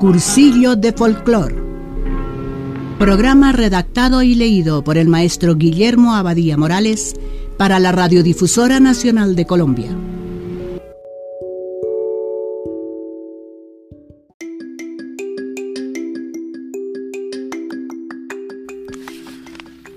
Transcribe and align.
Cursillo 0.00 0.76
de 0.76 0.94
Folclor. 0.94 1.52
Programa 2.98 3.52
redactado 3.52 4.22
y 4.22 4.34
leído 4.34 4.82
por 4.82 4.96
el 4.96 5.08
maestro 5.08 5.56
Guillermo 5.56 6.14
Abadía 6.14 6.56
Morales 6.56 7.14
para 7.58 7.78
la 7.78 7.92
Radiodifusora 7.92 8.80
Nacional 8.80 9.36
de 9.36 9.44
Colombia. 9.44 9.90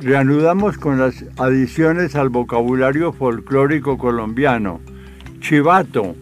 Reanudamos 0.00 0.76
con 0.76 0.98
las 0.98 1.24
adiciones 1.38 2.16
al 2.16 2.28
vocabulario 2.28 3.14
folclórico 3.14 3.96
colombiano. 3.96 4.82
Chivato. 5.40 6.14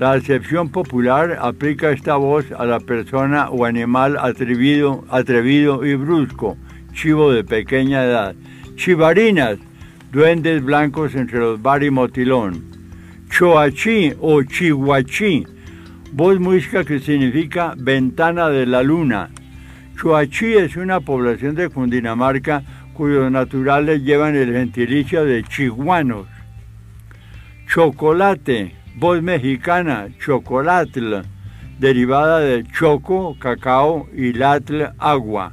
La 0.00 0.12
acepción 0.12 0.70
popular 0.70 1.36
aplica 1.42 1.90
esta 1.90 2.16
voz 2.16 2.46
a 2.56 2.64
la 2.64 2.80
persona 2.80 3.50
o 3.50 3.66
animal 3.66 4.16
atrevido, 4.18 5.04
atrevido 5.10 5.84
y 5.84 5.94
brusco, 5.94 6.56
chivo 6.94 7.30
de 7.30 7.44
pequeña 7.44 8.04
edad. 8.04 8.34
Chivarinas, 8.76 9.58
duendes 10.10 10.64
blancos 10.64 11.14
entre 11.14 11.40
los 11.40 11.60
bar 11.60 11.82
y 11.82 11.90
motilón. 11.90 12.64
Choachí 13.28 14.14
o 14.18 14.42
chihuachí, 14.42 15.46
voz 16.12 16.40
muisca 16.40 16.82
que 16.82 16.98
significa 16.98 17.74
ventana 17.76 18.48
de 18.48 18.64
la 18.64 18.82
luna. 18.82 19.28
Choachí 20.00 20.54
es 20.54 20.76
una 20.76 21.00
población 21.00 21.54
de 21.54 21.68
Cundinamarca 21.68 22.62
cuyos 22.94 23.30
naturales 23.30 24.02
llevan 24.02 24.34
el 24.34 24.50
gentilicio 24.50 25.26
de 25.26 25.44
chihuanos. 25.44 26.26
Chocolate, 27.68 28.79
voz 28.96 29.22
mexicana, 29.22 30.08
chocolatl, 30.18 31.22
derivada 31.78 32.40
de 32.40 32.64
choco, 32.64 33.36
cacao 33.38 34.08
y 34.14 34.32
latl, 34.32 34.82
agua. 34.98 35.52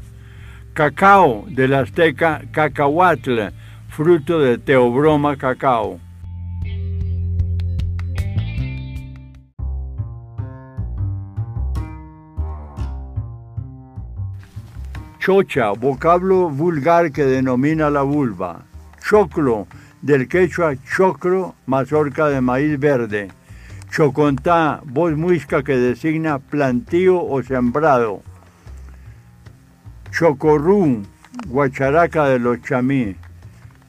Cacao, 0.74 1.46
del 1.50 1.74
azteca 1.74 2.42
cacahuatl, 2.52 3.52
fruto 3.90 4.40
de 4.40 4.58
teobroma 4.58 5.36
cacao. 5.38 6.00
Chocha, 15.20 15.72
vocablo 15.74 16.50
vulgar 16.50 17.12
que 17.12 17.26
denomina 17.26 17.90
la 17.90 18.02
vulva. 18.02 18.64
Choclo, 19.02 19.68
del 20.08 20.30
quechua 20.30 20.74
chocro, 20.78 21.56
mazorca 21.66 22.30
de 22.30 22.40
maíz 22.40 22.80
verde. 22.80 23.28
Chocontá, 23.92 24.80
voz 24.86 25.18
muisca 25.18 25.64
que 25.64 25.76
designa 25.76 26.40
plantío 26.40 27.22
o 27.22 27.44
sembrado. 27.44 28.22
Chocorrú, 30.10 31.04
guacharaca 31.50 32.30
de 32.30 32.40
los 32.40 32.62
chamí. 32.62 33.18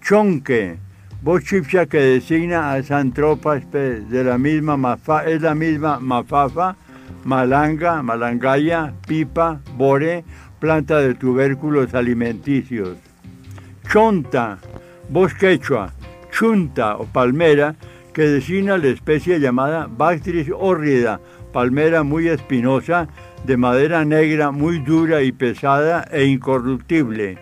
Chonque, 0.02 0.78
voz 1.22 1.44
chipcha 1.44 1.86
que 1.86 2.00
designa 2.00 2.72
a 2.72 2.82
Santropa 2.82 3.60
de 3.60 4.24
la 4.24 4.38
misma 4.38 4.76
mafa, 4.76 5.24
es 5.24 5.40
la 5.40 5.54
misma 5.54 6.00
mafafa, 6.00 6.74
malanga, 7.24 8.02
malangaya, 8.02 8.92
pipa, 9.06 9.60
bore, 9.76 10.24
planta 10.58 10.98
de 10.98 11.14
tubérculos 11.14 11.94
alimenticios. 11.94 12.98
Chonta, 13.88 14.58
voz 15.10 15.32
quechua, 15.34 15.92
chunta 16.38 16.96
o 16.96 17.04
palmera, 17.06 17.74
que 18.14 18.22
designa 18.22 18.78
la 18.78 18.88
especie 18.88 19.40
llamada 19.40 19.88
Bactris 19.90 20.48
hórrida, 20.56 21.20
palmera 21.52 22.04
muy 22.04 22.28
espinosa, 22.28 23.08
de 23.44 23.56
madera 23.56 24.04
negra 24.04 24.52
muy 24.52 24.78
dura 24.78 25.22
y 25.22 25.32
pesada 25.32 26.06
e 26.12 26.24
incorruptible. 26.26 27.38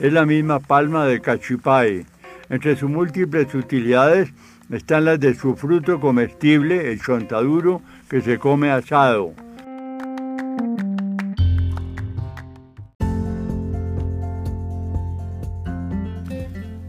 Es 0.00 0.12
la 0.12 0.24
misma 0.24 0.60
palma 0.60 1.04
de 1.04 1.20
cachipay. 1.20 2.06
Entre 2.48 2.74
sus 2.76 2.88
múltiples 2.88 3.54
utilidades 3.54 4.32
están 4.70 5.04
las 5.04 5.20
de 5.20 5.34
su 5.34 5.54
fruto 5.54 6.00
comestible, 6.00 6.90
el 6.90 7.02
chontaduro, 7.02 7.82
que 8.08 8.22
se 8.22 8.38
come 8.38 8.70
asado. 8.70 9.34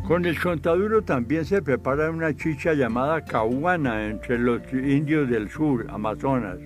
Con 0.09 0.25
el 0.25 0.39
chontaduro 0.39 1.03
también 1.03 1.45
se 1.45 1.61
prepara 1.61 2.09
una 2.09 2.35
chicha 2.35 2.73
llamada 2.73 3.23
cahuana 3.23 4.07
entre 4.07 4.39
los 4.39 4.59
indios 4.73 5.29
del 5.29 5.51
sur, 5.51 5.85
Amazonas. 5.87 6.57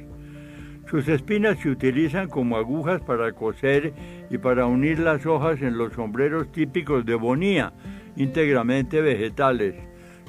Sus 0.89 1.09
espinas 1.09 1.59
se 1.59 1.69
utilizan 1.69 2.29
como 2.29 2.55
agujas 2.55 3.01
para 3.01 3.33
coser 3.33 3.93
y 4.29 4.37
para 4.37 4.65
unir 4.65 4.99
las 4.99 5.25
hojas 5.25 5.61
en 5.61 5.77
los 5.77 5.91
sombreros 5.91 6.53
típicos 6.53 7.05
de 7.05 7.15
Bonía, 7.15 7.73
íntegramente 8.15 9.01
vegetales. 9.01 9.75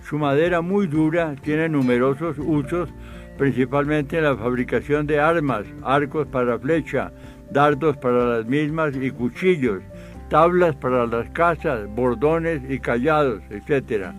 Su 0.02 0.18
madera 0.18 0.60
muy 0.60 0.88
dura 0.88 1.36
tiene 1.40 1.68
numerosos 1.68 2.36
usos, 2.40 2.92
principalmente 3.38 4.18
en 4.18 4.24
la 4.24 4.36
fabricación 4.36 5.06
de 5.06 5.20
armas, 5.20 5.66
arcos 5.84 6.26
para 6.26 6.58
flecha, 6.58 7.12
dardos 7.52 7.96
para 7.96 8.38
las 8.38 8.46
mismas 8.46 8.96
y 8.96 9.12
cuchillos 9.12 9.84
tablas 10.28 10.74
para 10.76 11.06
las 11.06 11.28
casas, 11.30 11.88
bordones 11.94 12.62
y 12.68 12.78
callados, 12.78 13.42
etc. 13.50 14.12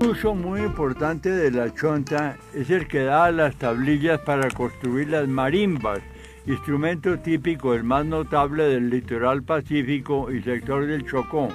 Un 0.00 0.08
uso 0.08 0.34
muy 0.34 0.60
importante 0.60 1.30
de 1.30 1.50
la 1.50 1.72
chonta 1.74 2.36
es 2.54 2.70
el 2.70 2.86
que 2.86 3.04
da 3.04 3.30
las 3.30 3.56
tablillas 3.56 4.20
para 4.20 4.50
construir 4.50 5.08
las 5.08 5.26
marimbas, 5.28 6.00
instrumento 6.46 7.18
típico 7.18 7.74
el 7.74 7.84
más 7.84 8.04
notable 8.04 8.64
del 8.64 8.90
litoral 8.90 9.42
pacífico 9.42 10.30
y 10.30 10.42
sector 10.42 10.86
del 10.86 11.06
Chocó. 11.06 11.48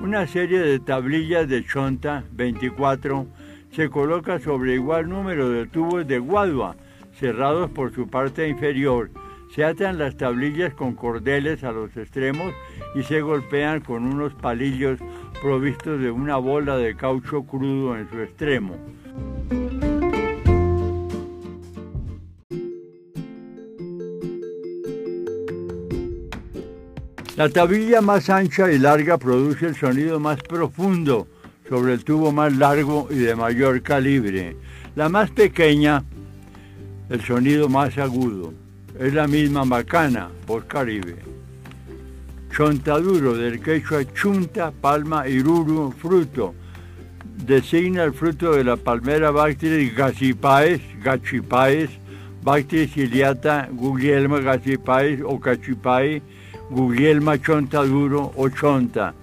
Una 0.00 0.26
serie 0.26 0.58
de 0.58 0.80
tablillas 0.80 1.48
de 1.48 1.64
chonta, 1.64 2.24
24, 2.32 3.26
se 3.74 3.88
coloca 3.88 4.38
sobre 4.38 4.74
igual 4.74 5.08
número 5.08 5.48
de 5.48 5.66
tubos 5.66 6.06
de 6.06 6.18
guadua, 6.18 6.76
cerrados 7.18 7.70
por 7.70 7.94
su 7.94 8.06
parte 8.06 8.46
inferior. 8.48 9.10
Se 9.54 9.64
atan 9.64 9.98
las 9.98 10.16
tablillas 10.16 10.74
con 10.74 10.94
cordeles 10.94 11.64
a 11.64 11.72
los 11.72 11.96
extremos 11.96 12.54
y 12.94 13.02
se 13.02 13.20
golpean 13.20 13.80
con 13.80 14.04
unos 14.04 14.34
palillos 14.34 14.98
provistos 15.40 16.00
de 16.00 16.10
una 16.10 16.36
bola 16.36 16.76
de 16.76 16.94
caucho 16.96 17.42
crudo 17.42 17.96
en 17.96 18.08
su 18.10 18.20
extremo. 18.20 18.76
La 27.36 27.48
tablilla 27.48 28.02
más 28.02 28.28
ancha 28.28 28.70
y 28.70 28.78
larga 28.78 29.16
produce 29.16 29.66
el 29.66 29.74
sonido 29.74 30.20
más 30.20 30.42
profundo 30.42 31.26
sobre 31.72 31.94
el 31.94 32.04
tubo 32.04 32.32
más 32.32 32.54
largo 32.54 33.08
y 33.08 33.14
de 33.14 33.34
mayor 33.34 33.80
calibre. 33.80 34.54
La 34.94 35.08
más 35.08 35.30
pequeña, 35.30 36.04
el 37.08 37.22
sonido 37.22 37.66
más 37.70 37.96
agudo. 37.96 38.52
Es 38.98 39.14
la 39.14 39.26
misma 39.26 39.64
macana, 39.64 40.28
por 40.46 40.66
Caribe. 40.66 41.16
Chontaduro, 42.54 43.32
del 43.38 43.58
quechua 43.62 44.04
chunta, 44.12 44.70
palma, 44.70 45.26
iruru, 45.26 45.92
fruto. 45.92 46.54
Designa 47.46 48.04
el 48.04 48.12
fruto 48.12 48.52
de 48.52 48.64
la 48.64 48.76
palmera 48.76 49.30
Bactris 49.30 49.96
gachipaes, 49.96 50.82
gachipaes, 51.02 51.88
Bactris 52.42 52.94
iliata, 52.98 53.70
guglielma 53.72 54.40
gachipaes 54.40 55.22
o 55.24 55.40
cachipae, 55.40 56.20
guglielma 56.68 57.40
chontaduro 57.40 58.30
o 58.36 58.50
chonta 58.50 59.14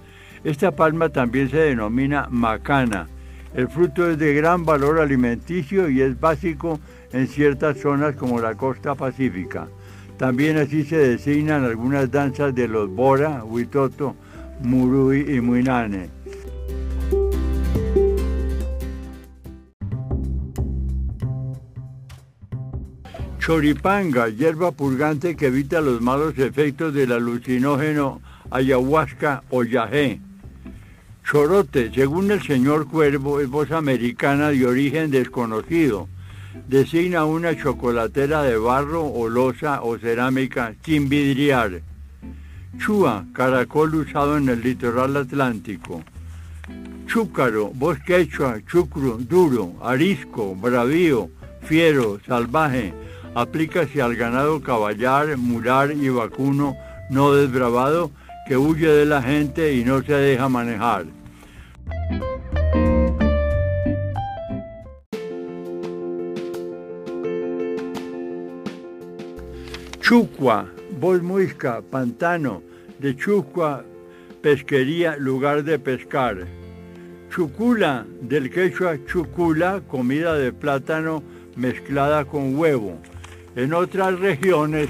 esta 0.44 0.70
palma 0.70 1.08
también 1.10 1.50
se 1.50 1.58
denomina 1.58 2.28
macana. 2.30 3.08
El 3.54 3.68
fruto 3.68 4.08
es 4.08 4.18
de 4.18 4.34
gran 4.34 4.64
valor 4.64 5.00
alimenticio 5.00 5.88
y 5.88 6.00
es 6.00 6.18
básico 6.18 6.80
en 7.12 7.26
ciertas 7.26 7.78
zonas 7.78 8.14
como 8.16 8.40
la 8.40 8.54
costa 8.54 8.94
pacífica. 8.94 9.68
También 10.16 10.58
así 10.58 10.84
se 10.84 10.98
designan 10.98 11.64
algunas 11.64 12.10
danzas 12.10 12.54
de 12.54 12.68
los 12.68 12.88
Bora, 12.88 13.42
Huitoto, 13.44 14.14
Murui 14.62 15.36
y 15.36 15.40
Muinane. 15.40 16.10
Choripanga, 23.38 24.28
hierba 24.28 24.70
purgante 24.70 25.34
que 25.34 25.46
evita 25.46 25.80
los 25.80 26.00
malos 26.00 26.38
efectos 26.38 26.94
del 26.94 27.10
alucinógeno 27.12 28.20
ayahuasca 28.50 29.42
o 29.50 29.64
yagé. 29.64 30.20
Chorote, 31.30 31.92
según 31.94 32.28
el 32.32 32.42
señor 32.42 32.88
Cuervo, 32.88 33.38
es 33.38 33.48
voz 33.48 33.70
americana 33.70 34.48
de 34.48 34.66
origen 34.66 35.12
desconocido. 35.12 36.08
Designa 36.66 37.24
una 37.24 37.56
chocolatera 37.56 38.42
de 38.42 38.56
barro 38.56 39.04
o 39.04 39.28
losa 39.28 39.80
o 39.82 39.96
cerámica 39.96 40.74
sin 40.84 41.08
vidriar. 41.08 41.82
Chua, 42.78 43.26
caracol 43.32 43.94
usado 43.94 44.38
en 44.38 44.48
el 44.48 44.60
litoral 44.60 45.16
atlántico. 45.16 46.02
Chúcaro, 47.06 47.70
voz 47.74 48.00
quechua, 48.00 48.60
chucro, 48.66 49.16
duro, 49.18 49.74
arisco, 49.84 50.56
bravío, 50.56 51.30
fiero, 51.62 52.18
salvaje, 52.26 52.92
aplícase 53.36 54.02
al 54.02 54.16
ganado 54.16 54.60
caballar, 54.60 55.36
mular 55.36 55.92
y 55.92 56.08
vacuno 56.08 56.74
no 57.08 57.32
desbravado 57.32 58.10
que 58.48 58.56
huye 58.56 58.88
de 58.88 59.06
la 59.06 59.22
gente 59.22 59.74
y 59.74 59.84
no 59.84 60.02
se 60.02 60.14
deja 60.14 60.48
manejar. 60.48 61.19
Chucua, 70.10 70.66
voz 70.98 71.22
muisca, 71.22 71.82
pantano, 71.88 72.64
de 72.98 73.14
Chucua, 73.14 73.84
pesquería, 74.42 75.16
lugar 75.16 75.62
de 75.62 75.78
pescar. 75.78 76.48
Chucula, 77.30 78.04
del 78.20 78.50
quechua 78.50 78.98
chucula, 79.06 79.82
comida 79.86 80.34
de 80.34 80.52
plátano 80.52 81.22
mezclada 81.54 82.24
con 82.24 82.58
huevo. 82.58 82.98
En 83.54 83.72
otras 83.72 84.18
regiones 84.18 84.88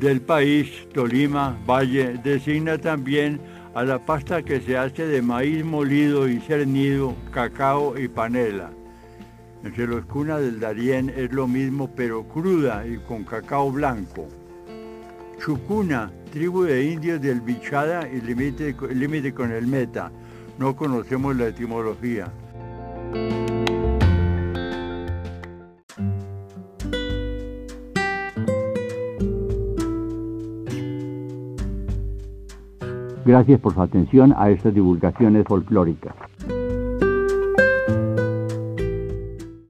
del 0.00 0.22
país, 0.22 0.88
Tolima, 0.94 1.54
Valle, 1.66 2.18
designa 2.24 2.78
también 2.78 3.38
a 3.74 3.84
la 3.84 3.98
pasta 3.98 4.42
que 4.42 4.62
se 4.62 4.78
hace 4.78 5.06
de 5.06 5.20
maíz 5.20 5.62
molido 5.62 6.26
y 6.26 6.40
cernido, 6.40 7.14
cacao 7.32 7.98
y 7.98 8.08
panela. 8.08 8.70
Entre 9.64 9.86
los 9.86 10.04
cunas 10.04 10.40
del 10.42 10.60
Darién 10.60 11.10
es 11.16 11.32
lo 11.32 11.48
mismo 11.48 11.88
pero 11.96 12.22
cruda 12.24 12.86
y 12.86 12.98
con 12.98 13.24
cacao 13.24 13.72
blanco. 13.72 14.28
Chucuna, 15.38 16.12
tribu 16.30 16.64
de 16.64 16.84
indios 16.84 17.20
del 17.22 17.40
Bichada 17.40 18.06
y 18.06 18.20
límite, 18.20 18.76
límite 18.92 19.32
con 19.32 19.52
el 19.52 19.66
Meta. 19.66 20.12
No 20.58 20.76
conocemos 20.76 21.34
la 21.34 21.48
etimología. 21.48 22.30
Gracias 33.24 33.58
por 33.60 33.72
su 33.72 33.80
atención 33.80 34.34
a 34.36 34.50
estas 34.50 34.74
divulgaciones 34.74 35.46
folclóricas. 35.46 36.14